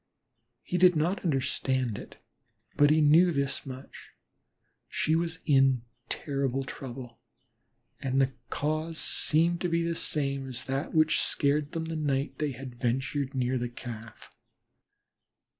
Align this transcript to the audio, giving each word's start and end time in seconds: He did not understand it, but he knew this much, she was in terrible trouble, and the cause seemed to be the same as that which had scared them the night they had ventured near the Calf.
He 0.63 0.79
did 0.79 0.95
not 0.95 1.23
understand 1.23 1.95
it, 1.99 2.17
but 2.75 2.89
he 2.89 3.01
knew 3.01 3.31
this 3.31 3.67
much, 3.67 4.13
she 4.87 5.13
was 5.15 5.41
in 5.45 5.83
terrible 6.09 6.63
trouble, 6.63 7.19
and 7.99 8.19
the 8.19 8.33
cause 8.49 8.97
seemed 8.97 9.61
to 9.61 9.69
be 9.69 9.83
the 9.83 9.93
same 9.93 10.47
as 10.49 10.65
that 10.65 10.95
which 10.95 11.13
had 11.17 11.21
scared 11.21 11.71
them 11.73 11.85
the 11.85 11.95
night 11.95 12.39
they 12.39 12.53
had 12.53 12.73
ventured 12.73 13.35
near 13.35 13.59
the 13.59 13.69
Calf. 13.69 14.33